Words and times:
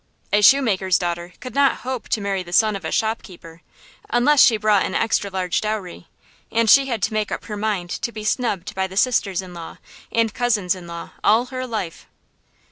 A 0.33 0.41
shoemaker's 0.41 0.97
daughter 0.97 1.33
could 1.41 1.53
not 1.53 1.81
hope 1.85 2.09
to 2.09 2.21
marry 2.21 2.41
the 2.41 2.51
son 2.51 2.75
of 2.75 2.83
a 2.83 2.91
shopkeeper, 2.91 3.61
unless 4.09 4.41
she 4.41 4.57
brought 4.57 4.83
an 4.83 4.95
extra 4.95 5.29
large 5.29 5.61
dowry; 5.61 6.07
and 6.51 6.67
she 6.67 6.87
had 6.87 7.03
to 7.03 7.13
make 7.13 7.31
up 7.31 7.45
her 7.45 7.55
mind 7.55 7.91
to 7.91 8.11
be 8.11 8.23
snubbed 8.23 8.73
by 8.73 8.87
the 8.87 8.97
sisters 8.97 9.43
in 9.43 9.53
law 9.53 9.77
and 10.11 10.33
cousins 10.33 10.73
in 10.73 10.87
law 10.87 11.11
all 11.23 11.45
her 11.53 11.67
life. 11.67 12.07